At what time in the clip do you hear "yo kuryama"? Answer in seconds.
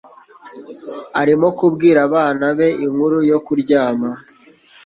3.31-4.09